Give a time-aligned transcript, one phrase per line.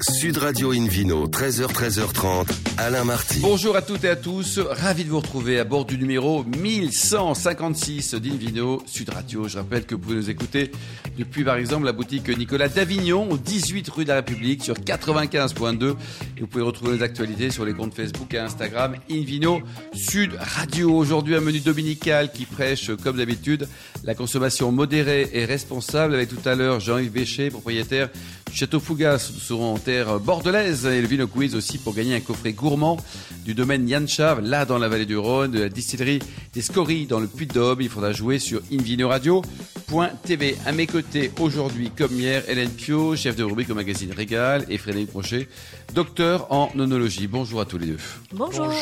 [0.00, 2.46] Sud Radio Invino, 13h, 13h30,
[2.78, 3.40] Alain Marty.
[3.40, 8.14] Bonjour à toutes et à tous, ravi de vous retrouver à bord du numéro 1156
[8.14, 9.46] d'Invino Sud Radio.
[9.48, 10.72] Je rappelle que vous pouvez nous écouter
[11.18, 15.90] depuis par exemple la boutique Nicolas d'Avignon, 18 rue de la République sur 95.2.
[16.38, 19.60] Et vous pouvez retrouver nos actualités sur les comptes Facebook et Instagram Invino
[19.92, 20.90] Sud Radio.
[20.96, 23.68] Aujourd'hui un menu dominical qui prêche comme d'habitude
[24.04, 28.08] la consommation modérée et responsable avec tout à l'heure Jean-Yves Bécher, propriétaire
[28.54, 29.30] Château Fougas.
[29.32, 32.98] Nous serons en terre bordelaise et le Vino Quiz aussi pour gagner un coffret gourmand
[33.44, 36.18] du domaine Yanchav, là dans la vallée du Rhône, de la distillerie
[36.52, 37.80] des Scories dans le Puy-de-Dôme.
[37.80, 40.56] Il faudra jouer sur invinoradio.tv.
[40.66, 44.76] À mes côtés aujourd'hui, comme hier, Hélène Pio, chef de rubrique au magazine Régal et
[44.76, 45.48] Frédéric Brochet,
[45.94, 47.26] docteur en onologie.
[47.26, 47.98] Bonjour à tous les deux.
[48.32, 48.72] Bonjour.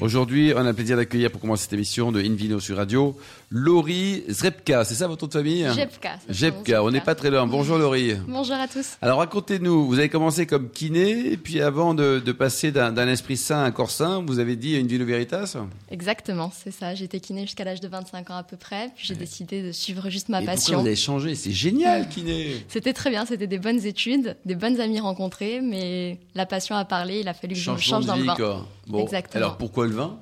[0.00, 3.16] Aujourd'hui, on a le plaisir d'accueillir pour commencer cette émission de Invino sur Radio,
[3.50, 4.84] Laurie Zrepka.
[4.84, 6.16] C'est ça votre nom de famille Jepka.
[6.28, 7.46] Jepka, on n'est pas très loin.
[7.46, 8.14] Bonjour Laurie.
[8.26, 8.96] Bonjour à tous.
[9.02, 13.36] Alors racontez-nous, vous avez commencé comme kiné, et puis avant de, de passer d'un esprit
[13.36, 15.56] sain à un corps sain, vous avez dit une Vino Veritas?
[15.90, 16.94] Exactement, c'est ça.
[16.94, 18.90] J'étais kiné jusqu'à l'âge de 25 ans à peu près.
[18.96, 20.80] Puis j'ai décidé de suivre juste ma Et pourquoi passion.
[20.80, 21.34] vous avez changé?
[21.34, 26.18] C'est génial kiné C'était très bien, c'était des bonnes études, des bonnes amies rencontrées, mais
[26.34, 28.36] la passion a parlé, il a fallu que je me change dans le vin.
[28.36, 28.66] quoi.
[28.86, 29.44] Bon, Exactement.
[29.44, 30.16] alors pourquoi le vin?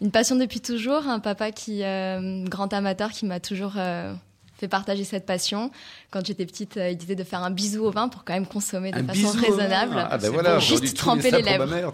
[0.00, 4.12] Une passion depuis toujours, un papa qui, euh, grand amateur, qui m'a toujours euh,
[4.60, 5.70] fait partager cette passion.
[6.10, 8.46] Quand j'étais petite, euh, il disait de faire un bisou au vin pour quand même
[8.46, 10.06] consommer de Un façon raisonnable.
[10.10, 11.66] Ah ben voilà, Juste tremper les pour lèvres.
[11.66, 11.90] ma mère.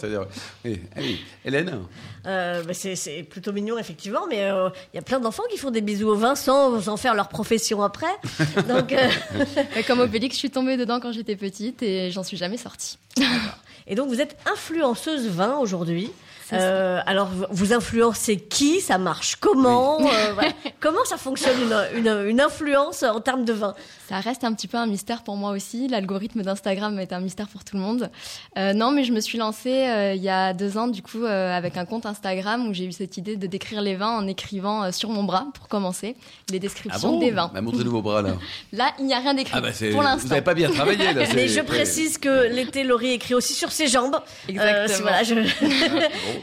[1.45, 1.81] Hélène
[2.27, 5.59] Euh, bah, c'est, c'est plutôt mignon, effectivement, mais euh, il y a plein d'enfants qui
[5.59, 8.07] font des bisous au vin sans en faire leur profession après.
[8.69, 9.09] Donc, euh,
[9.87, 12.99] Comme Obélix, je suis tombée dedans quand j'étais petite et j'en suis jamais sortie.
[13.87, 16.11] et donc, vous êtes influenceuse vin aujourd'hui.
[16.53, 18.81] Euh, alors, vous- vous influencez qui?
[18.81, 20.01] Ça marche comment?
[20.01, 20.51] Euh, voilà.
[20.81, 23.75] Comment ça fonctionne une, une, une influence en termes de vin?
[24.09, 25.89] Ça reste un petit peu un mystère pour moi aussi.
[25.89, 28.09] L'algorithme d'Instagram est un mystère pour tout le monde.
[28.57, 31.25] Euh, non, mais je me suis lancée euh, il y a deux ans, du coup,
[31.25, 34.27] euh, avec un compte Instagram où j'ai eu cette idée de décrire les vins en
[34.29, 36.15] écrivant euh, sur mon bras, pour commencer,
[36.53, 37.51] les descriptions des vins.
[37.53, 38.35] bah, Montrez-nous vos bras là.
[38.73, 39.91] Là, il n'y a rien d'écrit Ah bah c'est.
[39.91, 40.29] pour Vous l'instant.
[40.29, 41.25] n'avez pas bien travaillé là.
[41.35, 44.17] Mais je précise que l'été, Laurie écrit aussi sur ses jambes.
[44.49, 44.87] Exactement.
[44.89, 45.35] c'est- voilà, je...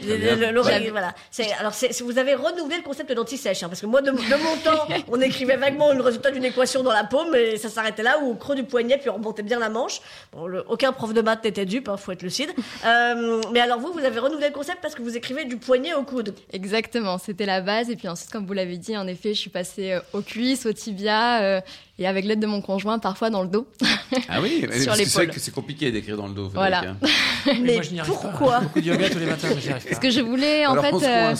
[0.00, 0.34] Bon, très bien.
[0.36, 1.14] Le- le- Laurie, J'avais- voilà.
[1.30, 4.10] C'est- alors, c'est- c'est- vous avez renouvelé le concept d'anti-sèche, hein, parce que moi, de,
[4.10, 7.68] de mon temps, on écrivait vaguement le résultat d'une équation dans la paume, et ça
[7.68, 10.00] s'arrêtait là, ou au creux du poignet, puis on remontait bien la manche.
[10.32, 12.50] Bon, le- aucun prof de maths n'était dupe, hein, faut être lucide.
[12.86, 15.94] Euh, mais alors vous, vous avez renouvelé le concept parce que vous écrivez du poignet
[15.94, 16.34] au coude.
[16.52, 17.88] Exactement, c'était la base.
[17.88, 20.66] Et puis ensuite, comme vous l'avez dit, en effet, je suis passée euh, aux cuisses,
[20.66, 21.60] aux tibias, euh,
[21.98, 23.66] et avec l'aide de mon conjoint, parfois dans le dos.
[24.28, 25.34] Ah oui, mais Sur c'est l'épaule.
[25.34, 26.48] que c'est compliqué d'écrire dans le dos.
[26.54, 26.82] Voilà.
[26.82, 26.96] Hein.
[27.60, 28.18] Mais moi, je n'y arrive pas.
[28.20, 29.88] pourquoi Beaucoup de yoga tous les matins, mais j'y arrive pas.
[29.90, 31.34] Parce que je voulais en Alors on fait, euh,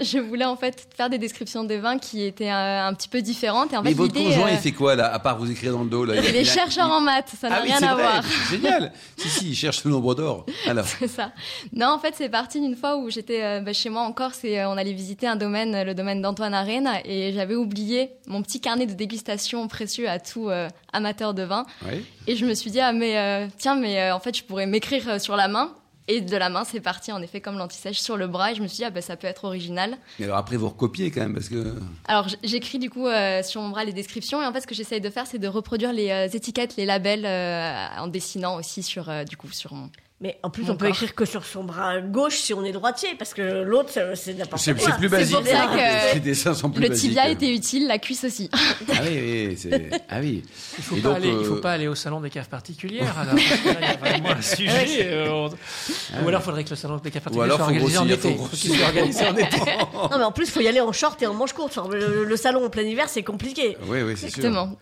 [0.00, 3.20] je voulais en fait faire des descriptions des vins qui étaient euh, un petit peu
[3.22, 3.72] différentes.
[3.72, 5.72] Et en Mais fait, votre conjoint, euh, il fait quoi là, à part vous écrire
[5.72, 6.14] dans le dos là?
[6.16, 8.24] Il est chercheur en maths, ça n'a Ah oui, rien c'est à vrai, voir.
[8.24, 8.92] c'est génial.
[9.16, 10.46] si si, il cherche le nombre d'or.
[10.66, 11.32] Alors, C'est ça.
[11.72, 14.42] Non, en fait, c'est parti d'une fois où j'étais euh, bah, chez moi en Corse
[14.44, 18.10] et euh, on allait visiter un domaine, euh, le domaine d'Antoine Arène, et j'avais oublié
[18.26, 21.64] mon petit carnet de dégustation précieux à tout euh, amateur de vin.
[21.86, 22.04] oui.
[22.26, 24.66] Et je me suis dit, ah, mais euh, tiens, mais euh, en fait, je pourrais
[24.66, 25.72] m'écrire sur la main.
[26.12, 28.50] Et de la main, c'est parti, en effet, comme l'anti-sèche sur le bras.
[28.50, 29.96] Et je me suis dit, ah, bah, ça peut être original.
[30.18, 31.76] Mais alors après vous recopiez quand même parce que.
[32.06, 34.42] Alors, j'écris du coup euh, sur mon bras les descriptions.
[34.42, 36.84] Et en fait, ce que j'essaye de faire, c'est de reproduire les euh, étiquettes, les
[36.84, 39.88] labels, euh, en dessinant aussi sur, du coup, sur mon.
[40.22, 43.08] Mais en plus, on peut écrire que sur son bras gauche si on est droitier,
[43.18, 44.82] parce que l'autre, c'est- c'est n'importe C'est quoi.
[44.90, 45.36] c'est plus C'est basique.
[45.38, 47.08] pour ça que Les dessins sont plus Le basiques.
[47.08, 48.50] tibia était utile, la cuisse aussi.
[48.52, 48.58] Ah
[49.02, 49.90] oui, oui, c'est.
[50.10, 50.42] Ah oui.
[50.76, 52.50] Il faut, Et pas donc, aller, il faut euh, pas aller au salon des caves
[52.50, 53.18] particulières.
[53.18, 54.98] Alors, parce que là, il y a vraiment un sujet.
[55.04, 57.66] euh, on- Ou alors, il faudrait que le salon des caves Ou particulières alors soit
[57.66, 58.36] faut organisé en été.
[58.76, 59.56] soit organisé en été.
[60.10, 61.78] Non, mais en plus, faut y aller en short et en manche courte.
[61.78, 63.78] Enfin, le, le salon en plein hiver, c'est compliqué.
[63.86, 64.44] Oui, oui, c'est sûr.
[64.44, 64.76] Exactement.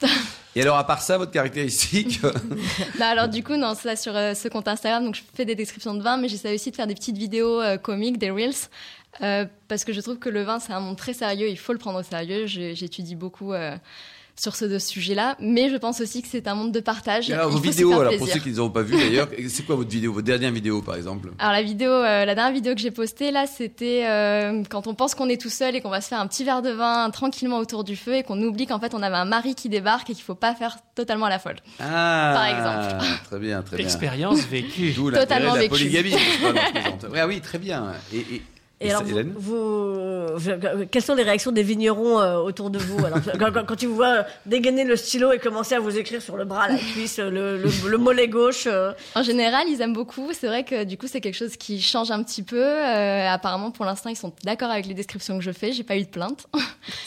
[0.56, 2.30] Et alors à part ça, votre caractéristique Non,
[3.06, 5.94] alors du coup, non, ça sur euh, ce compte Instagram, donc je fais des descriptions
[5.94, 8.52] de vin, mais j'essaie aussi de faire des petites vidéos euh, comiques, des reels,
[9.20, 11.72] euh, parce que je trouve que le vin c'est un monde très sérieux, il faut
[11.72, 12.46] le prendre au sérieux.
[12.46, 13.76] J'étudie beaucoup euh,
[14.38, 17.28] sur ce deux sujets-là, mais je pense aussi que c'est un monde de partage.
[17.28, 19.76] Et alors vos vidéos, pour ceux qui ne les ont pas vues d'ailleurs, c'est quoi
[19.76, 21.30] votre vidéo, votre dernière vidéo par exemple?
[21.38, 24.94] Alors la vidéo, euh, la dernière vidéo que j'ai postée là, c'était euh, quand on
[24.94, 27.10] pense qu'on est tout seul et qu'on va se faire un petit verre de vin
[27.10, 30.10] tranquillement autour du feu et qu'on oublie qu'en fait on avait un mari qui débarque
[30.10, 31.56] et qu'il faut pas faire totalement à la folle.
[31.80, 33.06] Ah, Par exemple.
[33.24, 33.86] Très bien, très bien.
[33.86, 34.92] Expérience vécue.
[34.92, 35.70] D'où Totalement de la vécu.
[35.70, 36.14] polygamie.
[37.16, 37.92] ah oui, très bien.
[38.12, 38.42] Et, et,
[38.80, 42.70] Et et alors, vous, Hélène vous- vous- quelles sont les réactions des vignerons euh, autour
[42.70, 45.74] de vous alors, quand, quand- quand ils vous voient euh, dégainer le stylo et commencer
[45.74, 49.22] à vous écrire sur le bras, la cuisse, le, le, le mollet gauche euh, En
[49.24, 50.28] général, ils aiment beaucoup.
[50.32, 52.62] C'est vrai que du coup, c'est quelque chose qui change un petit peu.
[52.62, 55.72] Euh, apparemment, pour l'instant, ils sont d'accord avec les descriptions que je fais.
[55.72, 56.46] J'ai pas eu de plainte.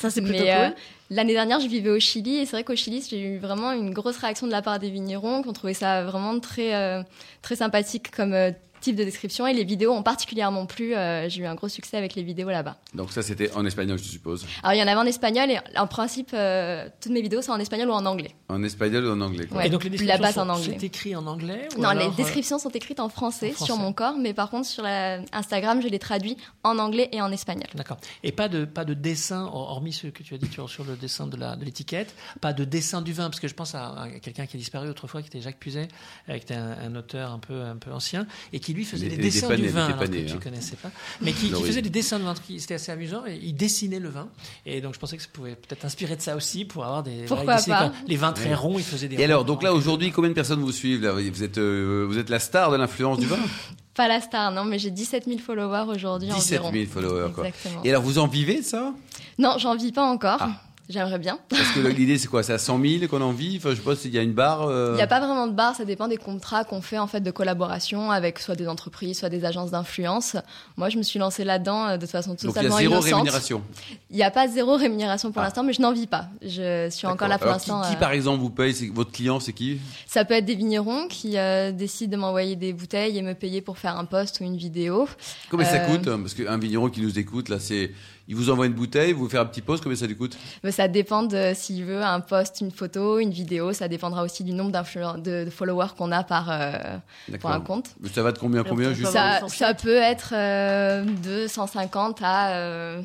[0.01, 0.75] Ça, c'est plutôt Mais, euh, cool.
[1.11, 3.93] L'année dernière, je vivais au Chili et c'est vrai qu'au Chili, j'ai eu vraiment une
[3.93, 7.01] grosse réaction de la part des vignerons qui ont trouvé ça vraiment très, euh,
[7.41, 10.93] très sympathique comme euh, type de description et les vidéos ont particulièrement plu.
[10.93, 12.77] Euh, j'ai eu un gros succès avec les vidéos là-bas.
[12.93, 14.45] Donc ça, c'était en espagnol, je suppose.
[14.63, 17.51] Alors il y en avait en espagnol et en principe, euh, toutes mes vidéos sont
[17.51, 18.35] en espagnol ou en anglais.
[18.49, 19.59] En espagnol ou en anglais quoi.
[19.59, 19.67] Ouais.
[19.67, 20.75] Et donc les la descriptions base sont, en anglais.
[20.79, 23.53] c'est écrit en anglais ou non, alors, les euh, descriptions sont écrites en français, en
[23.53, 23.65] français.
[23.65, 27.21] sur mon corps, mais par contre sur la Instagram, je les traduis en anglais et
[27.21, 27.67] en espagnol.
[27.75, 27.97] D'accord.
[28.23, 30.95] Et pas de pas de dessin, hormis ce que tu as dit sur, sur le
[30.95, 33.93] dessin de la de l'étiquette, pas de dessin du vin, parce que je pense à,
[34.03, 35.87] à quelqu'un qui a disparu autrefois, qui était Jacques Puzet,
[36.29, 39.05] euh, qui était un, un auteur un peu un peu ancien, et qui lui faisait
[39.09, 40.39] Les- des les dessins dépanés, du vin, alors que dépanés, tu hein.
[40.43, 40.91] connaissais pas,
[41.21, 43.99] mais qui, qui faisait des dessins de vin, qui- c'était assez amusant, et il dessinait
[43.99, 44.27] le vin,
[44.65, 47.23] et donc je pensais que ça pouvait peut-être inspirer de ça aussi pour avoir des
[47.27, 48.55] Pourquoi pas les vins très Ouais.
[48.55, 49.47] ronds, il faisait des Et alors, ronds.
[49.47, 51.11] donc là, aujourd'hui, combien de personnes vous suivent là?
[51.13, 53.37] Vous êtes, euh, vous êtes la star de l'influence du vin?
[53.93, 56.71] Pas la star, non, mais j'ai 17 000 followers aujourd'hui 17 environ.
[56.73, 57.47] 000 followers, quoi.
[57.47, 57.83] Exactement.
[57.83, 58.93] Et alors, vous en vivez ça?
[59.37, 60.37] Non, j'en vis pas encore.
[60.39, 60.61] Ah.
[60.91, 61.39] J'aimerais bien.
[61.49, 62.43] Parce que l'idée, c'est quoi?
[62.43, 63.55] C'est à 100 000 qu'on en vit?
[63.57, 64.63] Enfin, je sais pas s'il y a une barre.
[64.67, 67.07] euh, Il n'y a pas vraiment de barre, ça dépend des contrats qu'on fait en
[67.07, 70.35] fait de collaboration avec soit des entreprises, soit des agences d'influence.
[70.77, 72.91] Moi, je me suis lancée là-dedans euh, de façon Donc, il y a totalement zéro
[72.93, 73.13] innocente.
[73.13, 73.61] rémunération.
[74.09, 75.45] Il n'y a pas zéro rémunération pour Ah.
[75.45, 76.25] l'instant, mais je n'en vis pas.
[76.41, 77.81] Je suis encore là pour qui, l'instant.
[77.83, 78.91] qui, euh, par exemple, vous paye?
[78.93, 79.79] Votre client, c'est qui?
[80.07, 83.61] Ça peut être des vignerons qui euh, décident de m'envoyer des bouteilles et me payer
[83.61, 85.07] pour faire un post ou une vidéo.
[85.49, 86.03] Combien ça coûte?
[86.05, 87.91] Parce qu'un vigneron qui nous écoute, là, c'est.
[88.27, 90.71] Il vous envoie une bouteille, vous fait un petit post, combien ça lui coûte Mais
[90.71, 93.73] ça dépend de s'il veut un post, une photo, une vidéo.
[93.73, 96.97] Ça dépendra aussi du nombre de, de followers qu'on a par euh,
[97.39, 97.95] pour un compte.
[98.13, 103.01] Ça va de combien à combien ça peut être euh, de 150 à euh,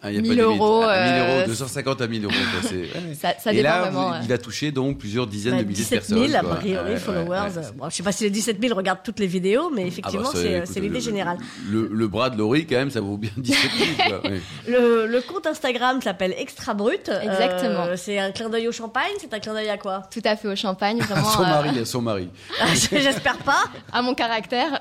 [0.00, 0.60] Ah, il y a 1000 pas de limite.
[0.60, 2.32] euros, Ah, 1000 euros, euh, 250 à 1000 euros.
[2.32, 3.14] quoi, c'est- ouais, ouais.
[3.20, 4.06] ça, ça Et là, vraiment.
[4.08, 4.20] vous- ouais.
[4.26, 6.36] il a touché donc plusieurs dizaines Bah, de milliers de 17 000, personnes.
[6.52, 7.26] a priori, Ouais, followers.
[7.56, 7.62] ouais.
[7.76, 9.88] Bon, je sais pas si les 17 000 regardent toutes les vidéos, mais Ah bah,
[9.88, 11.38] effectivement, c'est c'est l'idée le- générale.
[11.68, 14.08] Le, le bras de Laurie, quand même, ça vaut bien 17 000.
[14.20, 14.40] quoi, ouais.
[14.68, 17.08] Le, le compte Instagram s'appelle Extra Brut.
[17.08, 17.86] Euh, Exactement.
[17.96, 20.02] c'est un clin d'œil au champagne, c'est un clin d'œil à quoi?
[20.12, 21.28] Tout à fait au champagne, À vraiment.
[21.28, 22.28] son euh, mari, à son mari.
[22.92, 23.64] J'espère pas.
[23.92, 24.78] à mon caractère.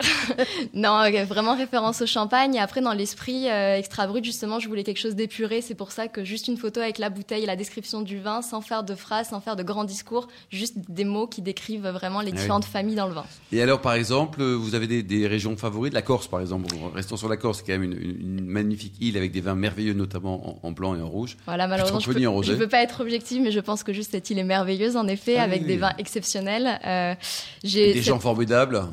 [0.74, 2.56] non, euh, vraiment référence au champagne.
[2.56, 5.62] Et après, dans l'esprit euh, extra brut, justement, je voulais quelque chose d'épuré.
[5.62, 8.42] C'est pour ça que juste une photo avec la bouteille et la description du vin,
[8.42, 12.22] sans faire de phrases, sans faire de grands discours, juste des mots qui décrivent vraiment
[12.22, 12.40] les Ah oui.
[12.42, 13.26] différentes familles dans le vin.
[13.52, 16.74] Et alors, par exemple, vous avez des, des régions favorites La Corse, par exemple.
[16.94, 20.60] Restons sur la Corse, c'est quand même une, magnifique île avec des vins merveilleux, notamment
[20.64, 21.38] en, en blanc et en rouge.
[21.46, 24.40] Voilà, malheureusement, je en peux, pas être objective, mais je pense que juste cette île
[24.40, 26.80] est merveilleuse, en effet, Ah avec oui, des vins exceptionnels.
[26.86, 27.14] Euh,
[27.64, 28.84] j'ai des cette- gens formidables.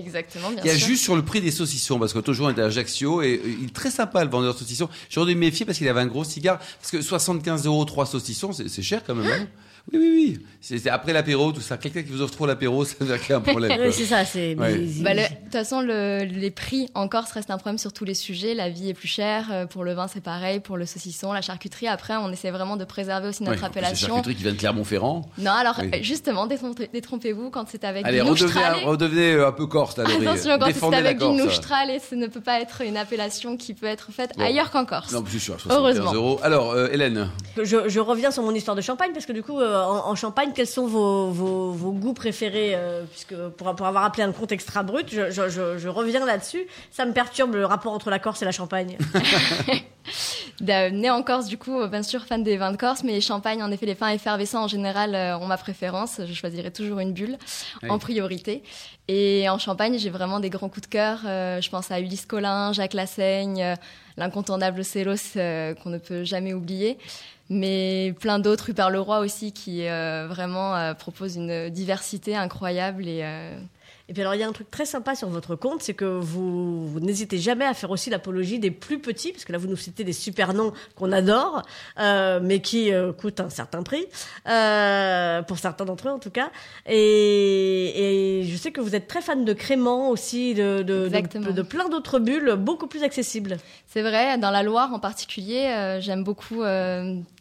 [0.00, 0.88] Exactement, bien Il y a sûr.
[0.88, 3.48] juste sur le prix des saucissons, parce que toujours on était à Ajaccio, et euh,
[3.60, 4.88] il est très sympa le vendeur de saucissons.
[5.08, 8.06] J'aurais dû me méfier parce qu'il avait un gros cigare, parce que 75 euros trois
[8.06, 9.26] saucissons, c'est c'est cher quand même.
[9.30, 9.46] hein
[9.92, 10.46] oui, oui, oui.
[10.60, 11.76] C'est après l'apéro, tout ça.
[11.78, 13.80] Quelqu'un qui vous offre trop l'apéro, ça veut dire qu'il y a un problème.
[13.80, 14.24] Oui, c'est ça.
[14.24, 14.54] C'est.
[14.56, 14.78] Ouais.
[15.00, 18.14] Bah, De toute façon, le- les prix en Corse restent un problème sur tous les
[18.14, 18.54] sujets.
[18.54, 19.48] La vie est plus chère.
[19.52, 20.60] euh, Pour le vin, c'est pareil.
[20.60, 21.88] Pour le saucisson, la charcuterie.
[21.88, 24.08] Après, on essaie vraiment de préserver aussi Ouais, notre C'est appellation.
[24.08, 25.28] charcuterie qui vient de Clermont-Ferrand.
[25.38, 25.90] Non, alors Oui.
[26.02, 28.84] justement, détrompez- détrompez-vous quand c'est avec Allez, du redevenez, noustralé.
[28.84, 30.04] redevenez euh, un peu corse, là.
[30.04, 31.36] Attention, quand c'est la avec du Corse.
[31.42, 34.44] noustralé, ce ne peut pas être une appellation qui peut être faite Bon.
[34.44, 35.12] ailleurs qu'en Corse.
[35.12, 36.14] Non, plus sûr, 75 Heureusement.
[36.14, 36.40] euros.
[36.42, 37.30] Alors, euh, Hélène,
[37.62, 40.14] Je, je reviens sur mon histoire de champagne parce que du coup, euh, en, en
[40.14, 45.08] champagne, quels sont vos, goûts préférés euh, Puisque pour, avoir appelé un compte extra brut,
[45.10, 46.66] je reviens là-dessus.
[46.90, 48.96] Ça me perturbe le rapport entre la Corse et la Champagne.
[50.60, 53.20] De- Né en Corse, du coup, bien sûr, fan des vins de Corse, mais les
[53.20, 56.20] champagnes, en effet, les vins effervescents en général euh, ont ma préférence.
[56.26, 57.38] Je choisirai toujours une bulle
[57.82, 57.90] Oui.
[57.90, 58.62] en priorité.
[59.08, 61.20] Et en champagne, j'ai vraiment des grands coups de cœur.
[61.26, 63.74] Euh, je pense à Ulysse Collin, Jacques Lassaigne, euh,
[64.16, 66.98] l'incontournable Célos qu'on ne peut jamais oublier.
[67.48, 73.22] Mais plein d'autres, Rupert Leroy aussi, qui euh, vraiment euh, propose une diversité incroyable et
[73.24, 73.58] euh,
[74.10, 76.04] Et puis alors, il y a un truc très sympa sur votre compte, c'est que
[76.04, 79.68] vous, vous n'hésitez jamais à faire aussi l'apologie des plus petits, parce que là, vous
[79.68, 81.62] nous citez des super noms qu'on adore,
[82.00, 84.04] euh, mais qui euh, coûtent un certain prix,
[84.48, 86.50] euh, pour certains d'entre eux en tout cas.
[86.86, 91.46] Et, et je sais que vous êtes très fan de Crément aussi, de, de, Exactement.
[91.46, 93.58] de, de plein d'autres bulles beaucoup plus accessibles.
[93.86, 96.62] C'est vrai, dans la Loire en particulier, j'aime beaucoup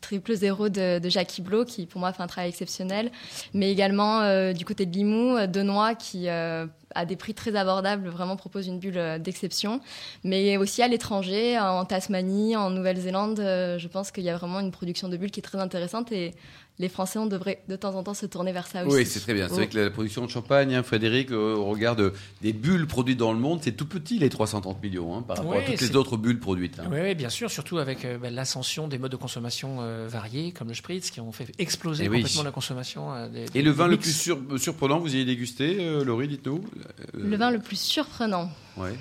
[0.01, 3.11] Triple Zéro de, de Jacques qui pour moi fait un travail exceptionnel,
[3.55, 6.27] mais également du côté de Limoux, Denois, qui
[6.58, 6.58] euh,
[6.96, 9.79] à des prix très abordables, vraiment propose une bulle euh, d'exception.
[10.24, 14.60] Mais aussi à l'étranger, en Tasmanie, en Nouvelle-Zélande, euh, je pense qu'il y a vraiment
[14.60, 16.34] une production de bulles qui est très intéressante et
[16.81, 18.96] les Français, on devrait de temps en temps se tourner vers ça aussi.
[18.96, 19.50] Oui, c'est très bien.
[19.50, 22.88] C'est vrai que la production de champagne, hein, Frédéric, euh, au regard de- des bulles
[22.88, 25.81] produites dans le monde, c'est tout petit, les 330 millions, hein, par rapport à toutes
[25.81, 26.79] les autres bulles produites.
[26.79, 26.86] hein.
[26.89, 30.53] Oui, oui, bien sûr, surtout avec euh, ben, l'ascension des modes de consommation euh, variés,
[30.53, 32.22] comme le spritz, qui ont fait exploser Eh oui.
[32.22, 33.13] complètement la consommation.
[33.13, 36.29] euh, des, Et le vin le plus sur- surprenant, vous y avez dégusté, euh, Laurie,
[36.29, 36.63] dites-nous?
[36.77, 36.78] Euh,
[37.13, 38.50] Le vin le plus surprenant.
[38.77, 38.95] Ouais.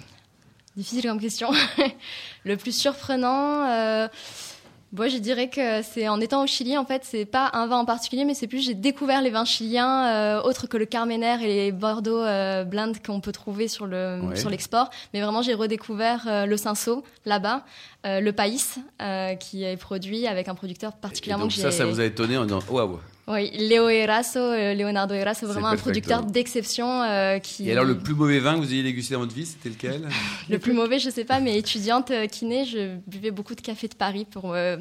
[0.77, 1.51] Difficile comme question.
[2.45, 4.09] le plus surprenant, euh,
[4.93, 7.77] Moi, je dirais que c'est en étant au Chili, en fait, c'est pas un vin
[7.79, 11.37] en particulier, mais c'est plus j'ai découvert les vins chiliens euh, autres que le Carmener
[11.43, 14.37] et les Bordeaux euh, blend qu'on peut trouver sur le Ouais.
[14.37, 14.89] sur l'export.
[15.13, 17.65] Mais vraiment, j'ai redécouvert euh, le Cinsault là-bas,
[18.07, 18.63] euh, le País
[19.03, 22.05] euh, qui est produit avec un producteur Et particulièrement donc que ça, ça vous a
[22.05, 22.99] étonné en disant waouh.
[23.31, 27.69] Oui, Leo Eraso, euh, Leonardo Eraso, C'est vraiment un producteur d'exception euh, qui.
[27.69, 30.09] Et alors le plus mauvais vin que vous ayez dégusté dans votre vie, c'était lequel?
[30.49, 33.95] Le plus mauvais, je sais pas, mais étudiante kiné, je buvais beaucoup de café de
[33.95, 34.79] Paris pour euh,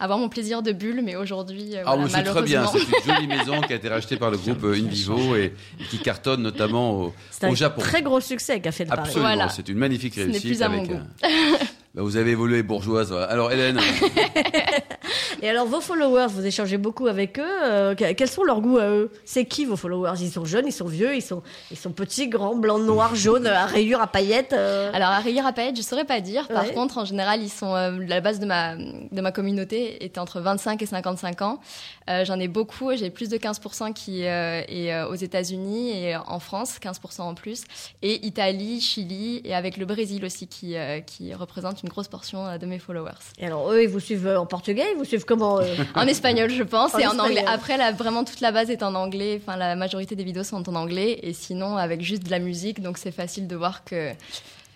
[0.00, 2.62] avoir mon plaisir de bulle, mais aujourd'hui, Ah, voilà, c'est très bien.
[2.62, 2.96] malheureusement.
[3.04, 5.98] C'est une jolie maison qui a été rachetée par le groupe InVivo et, et qui
[5.98, 7.80] cartonne notamment au, C'est au un Japon.
[7.80, 9.02] très gros succès, Café de Paris.
[9.02, 9.48] Absolument, Voilà.
[9.50, 10.46] c'est une magnifique Ce n'est réussite.
[10.46, 10.98] plus à mon avec goût.
[11.94, 13.10] Bah, vous avez évolué bourgeoise.
[13.10, 13.26] voilà.
[13.26, 13.78] Alors Hélène,
[15.42, 17.44] Et alors, vos followers, vous échangez beaucoup avec eux.
[17.64, 19.10] euh, que- quels sont leurs goûts à eux?
[19.26, 20.14] C'est qui vos followers?
[20.20, 23.46] Ils sont jeunes, ils sont vieux, ils sont, ils sont petits, grands, blancs, noirs, jaunes,
[23.46, 24.54] à rayures, à paillettes.
[24.54, 24.90] euh.
[24.94, 26.48] Alors à rayures à paillettes, je saurais pas dire.
[26.48, 26.72] Par Ouais.
[26.72, 30.40] contre, en général, ils sont euh, la base de ma de ma communauté était entre
[30.40, 31.60] 25 et 55 ans.
[32.08, 32.90] Euh, J'en ai beaucoup.
[32.96, 37.34] J'ai plus de 15% qui euh, est euh, aux États-Unis et en France, 15% en
[37.34, 37.64] plus,
[38.02, 42.46] et Italie, Chili et avec le Brésil aussi qui euh, qui représente une grosse portion
[42.46, 43.12] euh, de mes followers.
[43.38, 45.64] Et alors, eux, ils vous suivent euh, en portugais Ils vous suivent comment euh
[45.94, 47.44] En espagnol, je pense, En et en anglais.
[47.46, 49.40] Après, là, vraiment toute la base est en anglais.
[49.40, 52.80] Enfin, la majorité des vidéos sont en anglais, et sinon avec juste de la musique,
[52.80, 54.12] donc c'est facile de voir que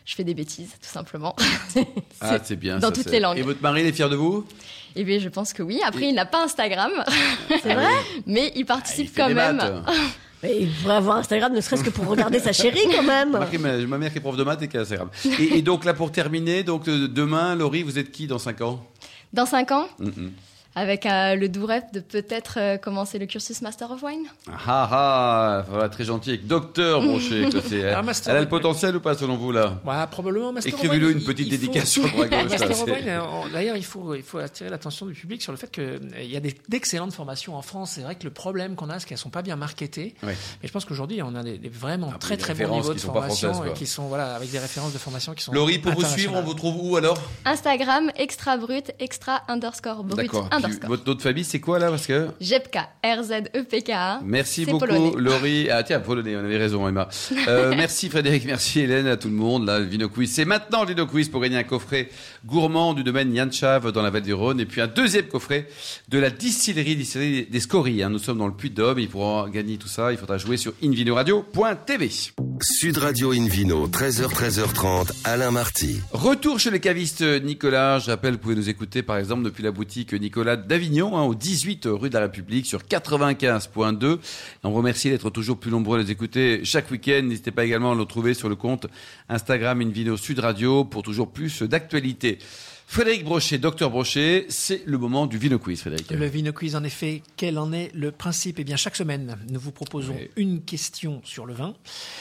[0.09, 1.37] je fais des bêtises, tout simplement.
[2.23, 2.79] ah c'est bien.
[2.79, 3.37] dans ça, toutes c'est- les langues.
[3.37, 4.47] Et votre mari, il est fier de vous?
[4.97, 5.81] Eh bien, je pense que oui.
[5.85, 6.91] Après, il n'a pas Instagram,
[7.63, 7.85] C'est vrai
[8.27, 9.61] mais il Ah, participe il fait quand même.
[10.43, 13.33] Mais il devrait avoir Instagram, ne serait-ce que pour regarder sa chérie, quand même.
[13.33, 15.09] Ma, ma mère qui est prof de maths et qui est assez grave.
[15.41, 18.61] Et, et donc là, pour terminer, donc euh, demain, Laurie, vous êtes qui dans 5
[18.61, 18.87] ans?
[19.33, 19.89] Dans 5 ans?
[20.75, 24.23] Avec euh, le doux rêve de peut-être euh, commencer le cursus Master of Wine.
[24.49, 26.31] Ah ah, voilà, très gentil.
[26.31, 29.81] Avec Docteur Brochet, c'est- Ah, Master elle a le potentiel ou pas selon vous là?
[29.85, 32.03] Ouais, probablement Master of Écrivez-le Wine, une petite faut-.
[32.31, 35.53] Master of Wine, euh, on- D'ailleurs, il faut, il faut attirer l'attention du public sur
[35.53, 37.93] le fait qu'il y a d'excellentes formations en France.
[37.97, 40.15] C'est vrai que le problème qu'on a, c'est qu'elles sont pas bien marketées.
[40.23, 43.01] Mais je pense qu'aujourd'hui, on a des, des vraiment Ah, très très bons niveaux de
[43.01, 45.53] formation et qui sont voilà avec des références de formation qui sont.
[45.53, 47.19] Laurie, pour vous suivre, on vous trouve où alors?
[47.45, 50.49] Instagram, extra brut, extra underscore brut, D'accord.
[50.69, 50.89] Underscore.
[50.89, 54.21] Votre nom de famille, c'est quoi là Parce que Jepka, R-Z-E-P-K-A.
[54.25, 55.13] Merci beaucoup, polonais.
[55.17, 55.69] Laurie.
[55.71, 57.09] Ah tiens, polonais, on avait raison, Emma.
[57.49, 59.67] Euh, merci Frédéric, merci Hélène, à tout le monde.
[59.67, 62.09] Là, le Vino Quiz, c'est maintenant le Vino Quiz pour gagner un coffret
[62.47, 65.69] gourmand du domaine Yanchav dans la Vallée du Rhône et puis un deuxième coffret
[66.09, 68.03] de la distillerie, distillerie des Scories.
[68.03, 68.11] hein.
[68.11, 70.13] Nous sommes dans le Puy-de-Dôme, il pourra gagner tout ça.
[70.13, 72.11] Il faudra jouer sur invinoradio.tv.
[72.63, 76.01] Sud Radio Invino, 13h, 13h30, Alain Marty.
[76.13, 77.99] Retour chez les cavistes Nicolas.
[77.99, 81.35] Je rappelle, vous pouvez nous écouter par exemple depuis la boutique Nicolas d'Avignon, hein, au
[81.35, 84.15] 18 rue de la République sur 95.2.
[84.15, 84.19] Et
[84.65, 87.23] On vous remercie d'être toujours plus nombreux à les écouter chaque week-end.
[87.25, 88.87] N'hésitez pas également à nous retrouver sur le compte
[89.29, 92.39] Instagram Invino Sud Radio pour toujours plus d'actualités.
[92.91, 96.11] Frédéric Brochet, docteur Brochet, c'est le moment du Vino Quiz, Frédéric.
[96.11, 98.59] Le Vino Quiz, en effet, quel en est le principe?
[98.59, 100.31] Eh bien, chaque semaine, nous vous proposons Oui.
[100.37, 101.75] une question sur le vin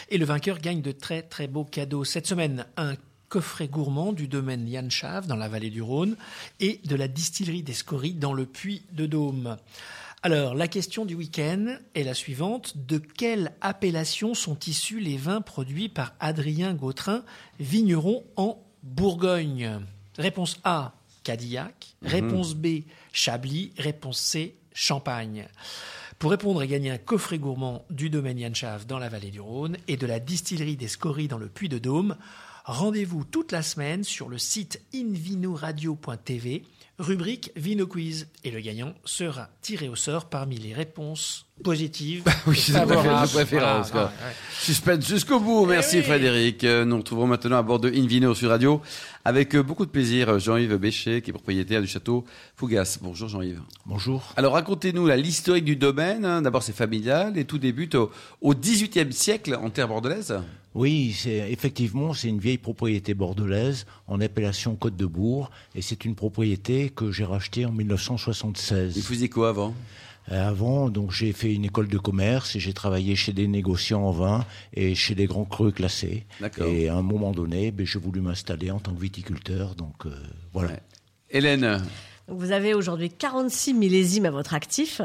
[0.10, 2.04] et le vainqueur gagne de très très beaux cadeaux.
[2.04, 2.96] Cette semaine, un
[3.30, 6.18] coffret gourmand du domaine Yann Chave dans la vallée du Rhône
[6.60, 9.56] et de la distillerie des Scories dans le Puy de Dôme.
[10.22, 12.74] Alors, la question du week-end est la suivante.
[12.76, 17.24] De quelle appellation sont issus les vins produits par Adrien Gautrin,
[17.58, 19.80] vigneron en Bourgogne?
[20.18, 20.94] Réponse A,
[21.24, 21.96] Cadillac.
[22.02, 23.72] Réponse B, Chablis.
[23.78, 25.48] Réponse C, Champagne.
[26.20, 29.40] Pour répondre et gagner un coffret gourmand du domaine Yann Chave dans la vallée du
[29.40, 32.18] Rhône et de la distillerie des Scories dans le Puy de Dôme,
[32.66, 36.64] rendez-vous toute la semaine sur le site invinoradio.tv,
[36.98, 38.28] rubrique Vino Quiz.
[38.44, 42.24] Et le gagnant sera tiré au sort parmi les réponses positives.
[42.48, 44.02] Oui, et c'est de préférence, Voilà, quoi.
[44.04, 44.36] ouais, ouais.
[44.60, 45.66] Suspense jusqu'au bout.
[45.66, 46.04] Merci oui.
[46.04, 46.64] Frédéric.
[46.64, 48.82] Euh, Nous retrouvons maintenant à bord de Invino sur Radio
[49.26, 52.98] avec euh, beaucoup de plaisir euh, Jean-Yves Béchet qui est propriétaire du château Fougas.
[53.02, 53.62] Bonjour Jean-Yves.
[53.86, 54.24] Bonjour.
[54.38, 56.26] Alors racontez-nous la- l'historique du domaine.
[56.26, 56.42] hein.
[56.42, 58.12] D'abord c'est familial et tout débute au,
[58.42, 60.40] au 18e siècle en terre bordelaise.
[60.74, 66.06] Oui, c'est effectivement c'est une vieille propriété bordelaise en appellation Côte de Bourg et c'est
[66.06, 69.02] une propriété que j'ai rachetée en Vous 1976.
[69.04, 69.74] faisiez quoi avant?
[70.29, 74.12] Avant, donc j'ai fait une école de commerce et j'ai travaillé chez des négociants en
[74.12, 76.25] vin et chez des grands crus classés.
[76.41, 76.67] D'accord.
[76.67, 79.75] Et à un moment donné, ben, j'ai voulu m'installer en tant que viticulteur.
[79.75, 80.12] Donc euh,
[80.53, 80.72] voilà.
[80.72, 80.79] Ouais.
[81.29, 81.81] Hélène,
[82.27, 85.01] Donc, vous avez aujourd'hui 46 millésimes à votre actif.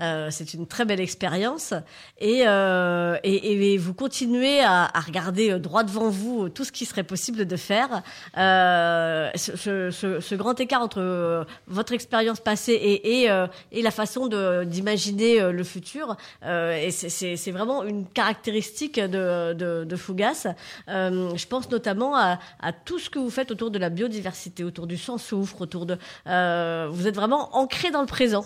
[0.00, 1.74] Euh, c'est une très belle expérience
[2.18, 6.84] et, euh, et, et, vous continuez à, à, regarder droit devant vous tout ce qui
[6.84, 8.02] serait possible de faire.
[8.36, 14.28] Euh, ce, ce, ce, grand écart entre votre expérience passée et, et, et la façon
[14.64, 20.46] d'imaginer le futur, c'est vraiment une caractéristique de, de, de Fougas.
[20.86, 24.86] je pense notamment à, à, tout ce que vous faites autour de la biodiversité, autour
[24.86, 25.98] du sans-souffre, autour de...
[26.24, 28.44] vous êtes vraiment ancré dans le présent.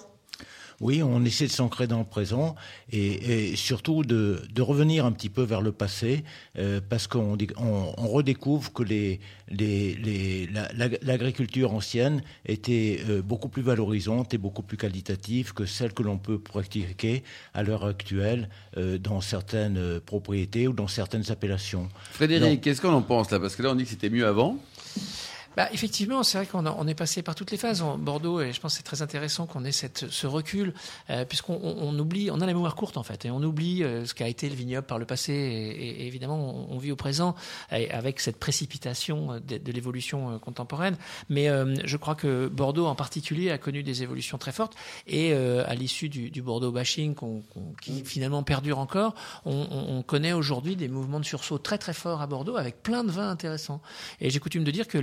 [0.83, 2.57] Oui, on essaie de s'ancrer dans le présent
[2.91, 6.25] et, surtout de, revenir un petit peu vers le passé
[6.59, 10.49] euh, parce qu'on on, redécouvre que les, les,
[11.03, 16.19] l'agriculture ancienne était euh, beaucoup plus valorisante et beaucoup plus qualitative que celle que l'on
[16.19, 17.23] peut pratiquer
[17.55, 21.89] à l'heure actuelle euh, dans certaines propriétés ou dans certaines appellations.
[22.11, 23.39] Frédéric, qu'est-ce qu'on en pense là?
[23.39, 24.59] Parce que là, on dit que c'était mieux avant.
[25.57, 28.53] Bah, effectivement, c'est vrai qu'on on est passé par toutes les phases en Bordeaux et
[28.53, 30.73] je pense que c'est très intéressant qu'on ait cette, ce recul
[31.11, 34.05] euh, puisqu'on on, oublie, on a la mémoire courte en fait et on oublie euh,
[34.07, 37.37] ce qu'a été le vignoble par le passé et, et évidemment on, vit au présent
[37.71, 40.97] avec cette précipitation de, de l'évolution euh, contemporaine.
[41.29, 44.75] Mais euh, je crois que Bordeaux en particulier a connu des évolutions très fortes
[45.07, 47.15] et euh, à l'issue du, du, Bordeaux bashing
[47.81, 52.21] qui finalement perdure encore, on, on connaît aujourd'hui des mouvements de sursaut très très forts
[52.21, 53.81] à Bordeaux avec plein de vins intéressants.
[54.21, 54.99] Et j'ai coutume de dire que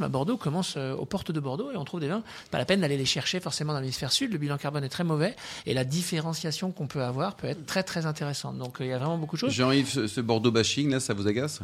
[0.00, 2.22] à Bordeaux commence euh, aux portes de Bordeaux et on trouve des vins.
[2.50, 4.32] Pas la peine d'aller les chercher forcément dans l'hémisphère sud.
[4.32, 7.82] Le bilan carbone est très mauvais et la différenciation qu'on peut avoir peut être très
[7.82, 8.58] très intéressante.
[8.58, 9.52] Donc euh, il y a vraiment beaucoup de choses.
[9.52, 11.60] Jean-Yves, ce Bordeaux bashing là, ça vous agace?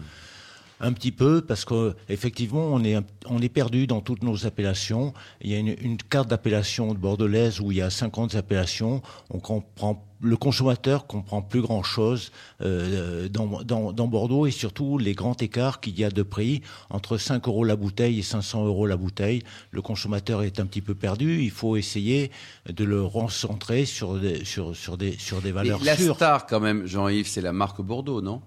[0.80, 2.96] Un petit peu parce qu'effectivement on est
[3.28, 5.14] on est perdu dans toutes nos appellations.
[5.40, 9.02] Il y a une, carte d'appellation de bordelaise où il y a 50 appellations.
[9.30, 14.96] On comprend le consommateur comprend plus grand chose euh, dans, dans, dans, Bordeaux et surtout
[14.96, 18.64] les grands écarts qu'il y a de prix entre 5 euros la bouteille et 500
[18.64, 19.42] euros la bouteille.
[19.72, 21.42] Le consommateur est un petit peu perdu.
[21.42, 22.30] Il faut essayer
[22.66, 26.08] de le recentrer sur des, sur, sur des, sur des valeurs la sûres.
[26.08, 28.40] La star quand même, Jean-Yves, c'est la marque Bordeaux, non?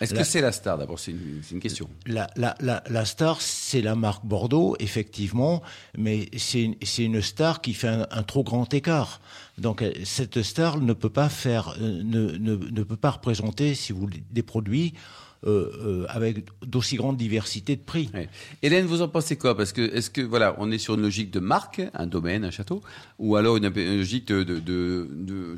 [0.00, 1.88] Est-ce que c'est la star D'abord, c'est une, question.
[2.06, 5.62] La, la, la, la star, c'est la marque Bordeaux, effectivement,
[5.96, 9.20] mais c'est une, une, star qui fait un, un, trop grand écart.
[9.58, 13.92] Donc cette star ne peut pas faire, euh, ne, ne, ne peut pas représenter, si
[13.92, 14.94] vous voulez, des produits
[15.46, 18.10] euh, euh, avec d'aussi grande diversité de prix.
[18.62, 19.56] Hélène, vous en pensez quoi?
[19.56, 22.50] Parce que est-ce que voilà, on est sur une logique de marque, un domaine, un
[22.50, 22.82] château,
[23.18, 25.08] ou alors une, logique de, de, de,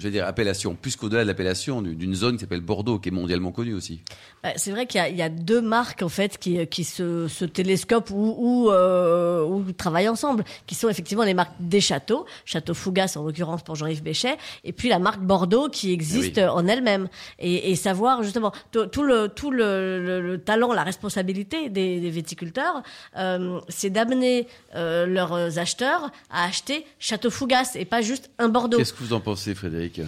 [0.00, 3.50] de dire appellation, plus qu'au-delà de l'appellation d'une zone qui s'appelle Bordeaux, qui est mondialement
[3.50, 4.02] connue aussi?
[4.44, 7.44] Bah, c'est vrai qu'il y, y, a deux marques en fait qui, qui se, se
[7.44, 12.74] télescopent ou, ou, euh, ou, travaillent ensemble, qui sont effectivement les marques des châteaux, Château
[12.74, 16.68] Fougas en l'occurrence pour Jean-Yves Béchet, et puis la marque Bordeaux qui existe eh en
[16.68, 17.08] elle-même,
[17.40, 22.82] et, et, savoir justement tout le tout le le, talent, la responsabilité des, viticulteurs,
[23.16, 28.78] euh, c'est d'amener euh, leurs acheteurs à acheter Château Fougas et pas juste un Bordeaux.
[28.78, 30.00] Qu'est-ce que vous en pensez, Frédéric?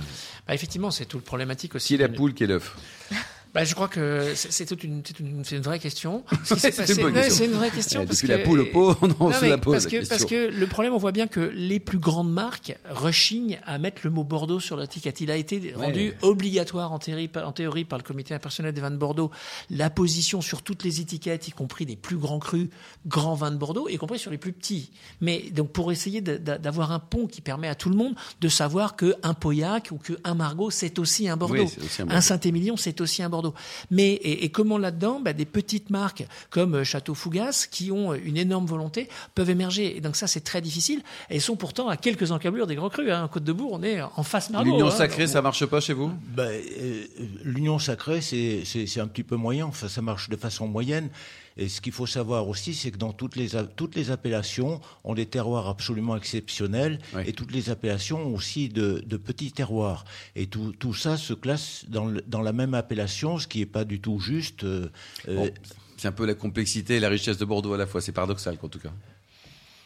[0.46, 1.88] Bah, Effectivement, c'est tout le problématique aussi.
[1.88, 2.76] Qui est la poule, qui est l'œuf?
[3.54, 6.24] bah, je crois que c'est toute une, une, une, vraie question.
[6.44, 8.02] c'est une, une, vraie question.
[8.02, 8.32] Eh, parce depuis que...
[8.32, 9.74] la poule au pot, on se la pose.
[9.74, 13.60] Parce que, parce que le problème, on voit bien que les plus grandes marques rechignent
[13.64, 15.20] à mettre le mot Bordeaux sur l'étiquette.
[15.20, 18.90] Il a été rendu obligatoire en théorie, en théorie par le comité impersonnel des vins
[18.90, 19.30] de Bordeaux.
[19.70, 22.70] La position sur toutes les étiquettes, y compris des plus grands crus,
[23.06, 24.90] grands vins de Bordeaux, y compris sur les plus petits.
[25.20, 28.96] Mais donc pour essayer d'avoir un pont qui permet à tout le monde de savoir
[28.96, 31.66] que un Pauillac ou que un Margaux, c'est aussi un Bordeaux.
[31.66, 33.43] Aussi un, un Saint-Émilion, c'est aussi un Bordeaux.
[33.90, 38.12] Mais et, et comment là-dedans, bah, des petites marques comme euh, Château Fougas, qui ont
[38.12, 39.96] euh, une énorme volonté, peuvent émerger.
[39.96, 41.02] Et donc ça, c'est très difficile.
[41.28, 43.10] Elles sont pourtant à quelques encablures des grands crus.
[43.10, 43.28] Hein.
[43.32, 44.70] Côte de Bourg, on est en face Margaux.
[44.70, 44.90] L'union hein.
[44.90, 46.12] sacrée, ça marche pas chez vous?
[46.28, 47.04] Ben, euh,
[47.42, 49.66] L'union sacrée, c'est un petit peu moyen.
[49.66, 51.08] Enfin, ça marche de façon moyenne.
[51.56, 55.14] Et ce qu'il faut savoir aussi, c'est que dans toutes les, toutes les appellations, ont
[55.14, 60.04] des terroirs absolument exceptionnels, et toutes les appellations ont aussi de, de petits terroirs.
[60.34, 63.66] Et tout, tout ça se classe dans, le, dans, la même appellation, ce qui n'est
[63.66, 64.64] pas du tout juste.
[64.64, 64.88] Euh,
[65.26, 65.50] bon,
[65.96, 68.00] c'est un peu la complexité et la richesse de Bordeaux à la fois.
[68.00, 68.92] C'est paradoxal, en tout cas.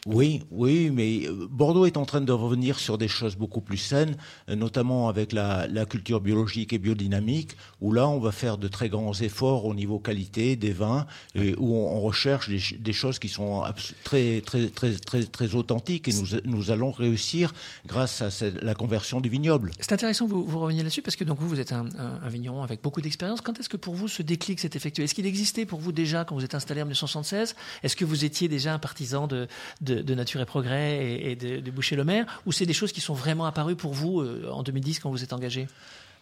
[0.05, 3.77] Oui, oui, mais euh, Bordeaux est en train de revenir sur des choses beaucoup plus
[3.77, 4.15] saines,
[4.49, 8.67] euh, notamment avec la, la, culture biologique et biodynamique, où là, on va faire de
[8.67, 12.93] très grands efforts au niveau qualité des vins, et où on, on recherche des, des,
[12.93, 13.63] choses qui sont
[14.03, 17.53] très, très, très, très, très authentiques, et nous, nous allons réussir
[17.85, 19.71] grâce à cette, la conversion du vignoble.
[19.79, 22.29] C'est intéressant vous, vous reveniez là-dessus, parce que donc vous, vous êtes un, un, un
[22.29, 23.41] vigneron avec beaucoup d'expérience.
[23.41, 25.03] Quand est-ce que pour vous ce déclic s'est effectué?
[25.03, 28.23] Est-ce qu'il existait pour vous déjà quand vous êtes installé en 1976 Est-ce que vous
[28.23, 29.47] étiez déjà un partisan de,
[29.81, 33.01] de de, Nature et Progrès et, et de, de Boucher-le-Maire Ou c'est des choses qui
[33.01, 35.67] sont vraiment apparues pour vous euh, en 2010 quand vous êtes engagé?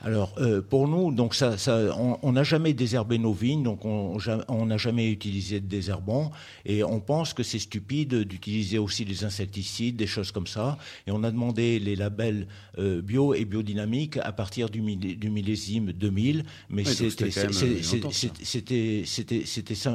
[0.04, 1.80] Alors euh, pour nous, donc ça, ça
[2.22, 6.32] on n'a jamais désherbé nos vignes, donc on n'a jamais utilisé de désherbant,
[6.66, 10.78] et on pense que c'est stupide d'utiliser aussi des insecticides, des choses comme ça.
[11.08, 15.92] Et on a demandé les labels euh, bio et biodynamiques à partir du, du millésime
[15.92, 17.32] 2000, mais c'était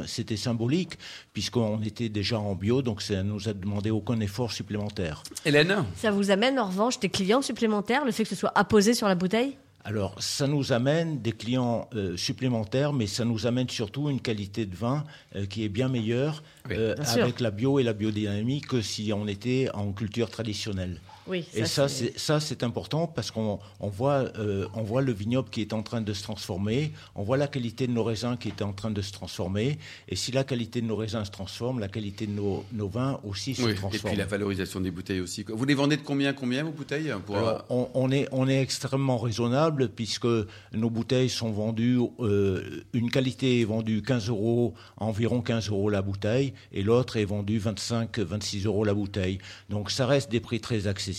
[0.06, 0.98] c'était symbolique
[1.32, 5.22] puisqu'on était déjà en bio, donc ça nous a demandé aucun effort supplémentaire.
[5.44, 8.94] Hélène, ça vous amène en revanche des clients supplémentaires, le fait que ce soit apposé
[8.94, 9.56] sur la bouteille?
[9.84, 14.64] Alors, ça nous amène des clients euh, supplémentaires, mais ça nous amène surtout une qualité
[14.64, 18.80] de vin euh, qui est bien meilleure euh, avec la bio et la biodynamie que
[18.80, 21.00] si on était en culture traditionnelle.
[21.28, 25.12] Oui, et ça, c'est ça, c'est important parce qu'on on voit, euh, on voit le
[25.12, 28.36] vignoble qui est en train de se transformer, on voit la qualité de nos raisins
[28.36, 29.78] qui est en train de se transformer.
[30.08, 33.20] Et si la qualité de nos raisins se transforme, la qualité de nos, nos vins
[33.24, 33.94] aussi se transforme.
[33.94, 35.44] Et puis la valorisation des bouteilles aussi.
[35.46, 37.36] Vous les vendez de combien, combien vos bouteilles pour...
[37.70, 40.26] on, on, est, on est extrêmement raisonnable puisque
[40.72, 46.02] nos bouteilles sont vendues, euh, une qualité est vendue 15 euros, environ 15 euros la
[46.02, 49.38] bouteille, et l'autre est vendue 25, 26 euros la bouteille.
[49.70, 51.11] Donc ça reste des prix très accessibles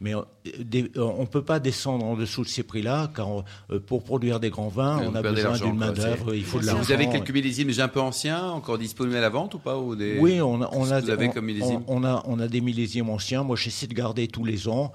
[0.00, 0.22] mais euh,
[0.74, 4.40] euh, on ne peut pas descendre en dessous de ces prix-là, car euh, pour produire
[4.40, 6.82] des grands vins, on a besoin d'une main-d'œuvre, il faut de l'argent.
[6.82, 9.76] Vous avez quelques millésimes déjà un peu anciens, encore disponibles à la vente ou pas
[9.76, 10.18] ou des...
[10.18, 11.00] Oui, on a, on a,
[11.86, 13.42] on, a, on a des millésimes anciens.
[13.42, 14.92] Moi, j'essaie de garder tous les ans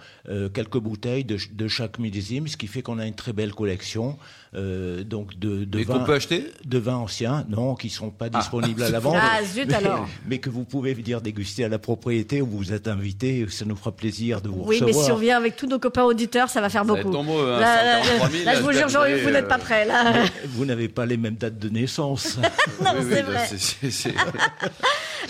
[0.53, 4.17] quelques bouteilles de, de, chaque millésime, ce qui fait qu'on a une très belle collection.
[4.53, 8.39] donc de, de vins, peut acheter De vins anciens, non, qui ne sont pas ah.
[8.39, 9.17] disponibles à la vente.
[9.19, 12.73] Ah, zut mais, alors Mais que vous pouvez venir déguster à la propriété où vous
[12.73, 15.67] êtes invité, ça nous fera plaisir de vous oui, mais si on vient avec tous
[15.67, 17.15] nos copains auditeurs, ça va faire beaucoup.
[17.15, 19.85] Hein, là, je vous jure, Jean-Yves, vous n'êtes pas prêt.
[19.85, 20.25] Là.
[20.49, 22.37] Vous n'avez pas les mêmes dates de naissance.
[22.83, 23.49] non, c'est vrai.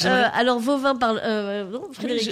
[0.04, 1.22] Euh, alors, vos vins parlent.
[1.24, 1.72] Euh,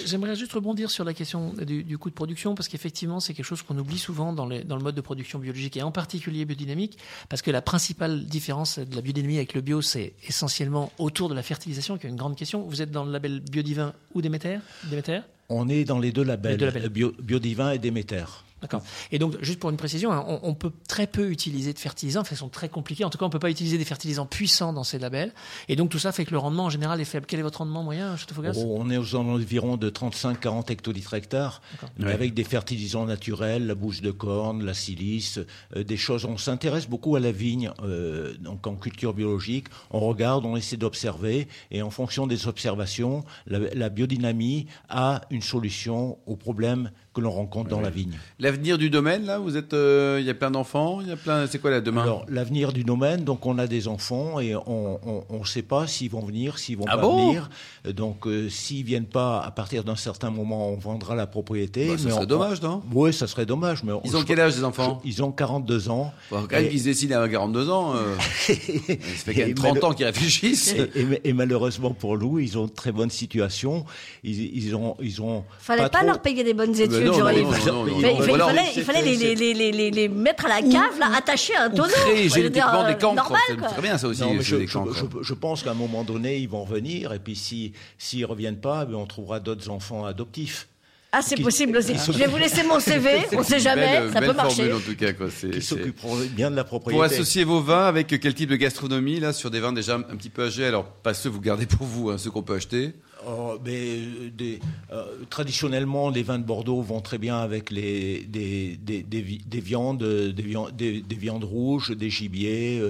[0.06, 3.62] j'aimerais juste rebondir sur la question du, coût de production, parce qu'effectivement, c'est quelque chose
[3.62, 6.98] qu'on oublie souvent dans, dans, le mode de production biologique, et en particulier biodynamique,
[7.30, 11.36] parce que la principale différence de la biodynamie avec le bio, c'est essentiellement autour de
[11.36, 12.64] la fertilisation, qui est une grande question.
[12.64, 15.22] Vous êtes dans le label Biodivin ou Déméter, Déméter?
[15.50, 16.90] On est dans les deux labels,
[17.22, 18.26] Biodivin et Déméter.
[18.64, 18.82] D'accord.
[19.12, 22.34] Et donc, juste pour une précision, hein, on, peut très peu utiliser de fertilisants, enfin,
[22.34, 23.04] ils sont très compliqués.
[23.04, 25.34] En tout cas, on ne peut pas utiliser des fertilisants puissants dans ces labels.
[25.68, 27.26] Et donc, tout ça fait que le rendement en général est faible.
[27.28, 31.62] Quel est votre rendement moyen, Château oh, On est aux environs de 35-40 hectolitres hectares,
[32.00, 35.42] mais avec des fertilisants naturels, la bouche de corne, la silice,
[35.76, 36.24] euh, des choses.
[36.24, 39.68] On s'intéresse beaucoup à la vigne, euh, donc en culture biologique.
[39.92, 45.42] On regarde, on essaie d'observer, et en fonction des observations, la, la biodynamie a une
[45.42, 48.18] solution aux problèmes que l'on rencontre dans la vigne.
[48.40, 51.16] L'avenir du domaine, là, vous êtes, euh, il y a plein d'enfants, il y a
[51.16, 52.02] plein, c'est quoi là demain?
[52.02, 55.00] Alors l'avenir du domaine, donc on a des enfants et on
[55.30, 57.28] ne sait pas s'ils vont venir, s'ils vont ah pas bon?
[57.28, 57.50] venir.
[57.94, 61.88] Donc euh, s'ils viennent pas, à partir d'un certain moment, on vendra la propriété.
[61.88, 62.82] Bah, ça serait dommage, non?
[62.92, 63.84] Oui, ça serait dommage.
[63.84, 65.00] Mais ils ont quel âge les enfants?
[65.06, 66.14] Ils ont 42 ans.
[66.30, 67.94] quand même qu'ils se décident à 42 ans.
[67.96, 70.76] Euh, ça fait quand même 30 ans qu'ils réfléchissent.
[71.24, 73.86] Et, malheureusement pour nous, ils ont une très bonne situation.
[74.24, 75.44] Ils, ils ont, ils ont.
[75.60, 81.12] Fallait pas, leur payer des bonnes études il fallait, les, mettre à la cave, là,
[81.16, 81.94] attachés à un tonneau.
[82.06, 83.34] Créer génétiquement des cancres.
[83.48, 84.24] C'est très bien, ça aussi.
[84.42, 87.14] je, pense qu'à un moment donné, ils vont revenir.
[87.14, 90.68] Et puis, s'ils si, reviennent pas, eh on trouvera d'autres enfants adoptifs.
[91.16, 91.94] Ah, c'est possible aussi.
[91.94, 94.74] Je vais vous laisser mon CV, on ne sait jamais, ça peut marcher.
[94.74, 95.28] en tout cas, quoi.
[95.30, 96.98] Qui s'occuperont bien de la propriété.
[96.98, 100.02] Pour associer vos vins avec quel type de gastronomie, là, sur des vins déjà un
[100.02, 100.66] petit peu âgés?
[100.66, 102.94] Alors, pas ceux que vous gardez pour vous, hein, ceux qu'on peut acheter.
[103.26, 104.60] Oh, des,
[104.92, 110.04] euh, traditionnellement, les vins de Bordeaux vont très bien avec les, des, des, des, viandes,
[110.04, 112.82] des, viandes, des, viandes rouges, des gibiers,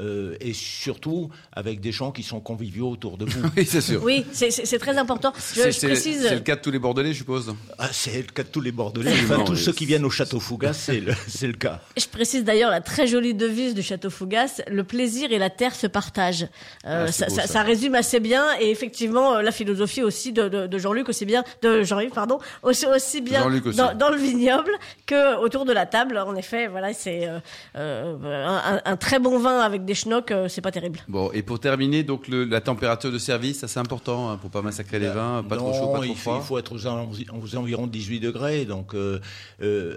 [0.00, 3.48] euh, euh, et surtout avec des gens qui sont conviviaux autour de vous.
[3.56, 4.02] oui, c'est sûr.
[4.02, 5.32] Oui, c'est très important.
[5.38, 7.54] C'est le cas de tous les Bordelais, je suppose.
[7.78, 9.12] Ah, c'est le cas de tous les Bordelais.
[9.24, 11.80] Enfin, tous ceux qui viennent au Château Fougas, c'est le, le, cas.
[11.96, 15.74] Je précise d'ailleurs la très jolie devise du Château Fougas le plaisir et la terre
[15.74, 16.48] se partagent.
[16.84, 21.26] Ah, ça, ça, ça, résume assez bien, et effectivement, la philosophie aussi de, Jean-Luc aussi
[21.26, 23.48] bien de Jean-Yves pardon aussi, aussi bien
[23.94, 24.72] Dans, le vignoble
[25.06, 26.18] que autour de la table.
[26.18, 27.38] En effet, voilà, c'est euh,
[27.76, 31.00] euh, un, très bon vin avec des schnocks, euh, c'est pas terrible.
[31.08, 34.98] Bon, et pour terminer, donc la température de service, c'est important hein, pour pas massacrer
[34.98, 36.38] les vins, pas trop chaud, pas trop froid.
[36.40, 38.94] Il faut être aux, environs de 18 degrés, donc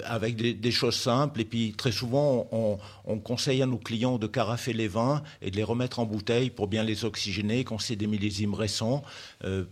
[0.05, 1.41] avec des, choses simples.
[1.41, 5.51] Et puis très souvent, on, on, conseille à nos clients de carafer les vins et
[5.51, 9.03] de les remettre en bouteille pour bien les oxygéner quand c'est des millésimes récents,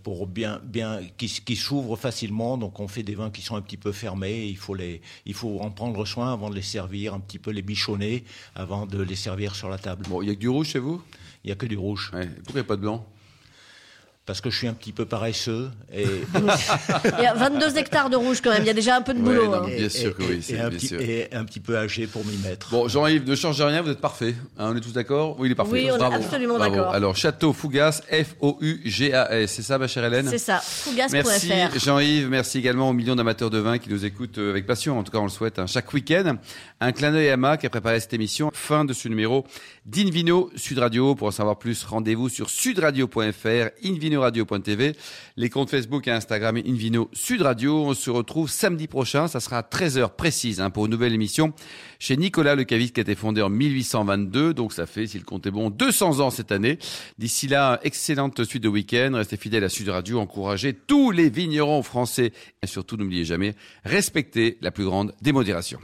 [0.04, 2.58] pour bien, bien, qui, qui s'ouvrent facilement.
[2.58, 4.46] Donc on fait des vins qui sont un petit peu fermés.
[4.46, 7.52] Il faut, les, il faut en prendre soin avant de les servir, un petit peu
[7.52, 8.24] les bichonner
[8.56, 10.06] avant de les servir sur la table.
[10.12, 11.02] Bon, il y a que du rouge chez vous?
[11.46, 12.12] Il y a que du rouge.
[12.12, 13.08] Pourquoi il n'y a pas de blanc?
[14.26, 15.70] Parce que je suis un petit peu paresseux.
[15.94, 16.06] Et,
[17.18, 19.14] Il y a 22 hectares de rouge quand même, il y a déjà un peu
[19.14, 19.46] de Ouais, boulot.
[19.48, 19.68] non, hein.
[19.68, 21.02] Bien et- sûr que oui, et- c'est bien petit, sûr.
[21.02, 22.70] et un petit peu âgé pour m'y mettre.
[22.70, 24.36] Bon, Jean-Yves, ne changez rien, vous êtes parfait.
[24.58, 25.36] Hein, on est tous d'accord?
[25.40, 25.72] Oui, il est parfait.
[25.74, 26.94] Oui, on est absolument d'accord.
[26.94, 29.52] Alors, Château Fougas, F-O-U-G-A-S.
[29.52, 30.28] C'est ça, ma chère Hélène?
[30.30, 30.62] C'est ça,
[30.96, 31.80] Merci fougas.fr.
[31.80, 35.04] Jean-Yves, merci également aux millions d'amateurs de vin qui nous écoutent euh, avec passion, en
[35.04, 36.38] tout cas on le souhaite, hein, chaque week-end.
[36.80, 38.52] Un clin d'œil à Ma qui a préparé cette émission.
[38.54, 39.46] Fin de ce numéro
[39.86, 41.16] d'Invino Sud Radio.
[41.16, 43.70] Pour en savoir plus, rendez-vous sur sudradio.fr,
[44.12, 44.94] invinoradio.tv,
[45.38, 47.86] les comptes Facebook et Instagram Invino Sud Radio.
[47.86, 51.54] On se retrouve samedi prochain, ça sera à 13h précise hein, pour une nouvelle émission
[52.00, 55.46] chez Nicolas Le Caviste qui a été fondé en 1822, donc ça fait, s'il compte
[55.46, 56.78] est bon, 200 ans cette année.
[57.18, 61.84] D'ici là, excellente suite de week-end, restez fidèles à Sud Radio, encouragez tous les vignerons
[61.84, 65.80] français et surtout n'oubliez jamais, respectez la plus grande démodération.